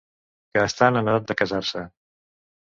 Que 0.55 0.63
estan 0.69 0.97
en 1.01 1.11
edat 1.13 1.27
de 1.33 1.37
casar-se. 1.43 1.85